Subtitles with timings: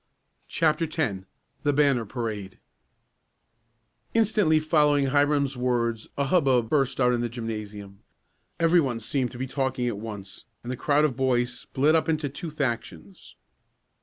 [0.47, 1.25] CHAPTER X
[1.61, 2.57] THE BANNER PARADE
[4.15, 7.99] Instantly following Hiram's words a hub bub burst out in the gymnasium.
[8.59, 12.29] Everyone seemed to be talking at once, and the crowd of boys split up into
[12.29, 13.35] two factions.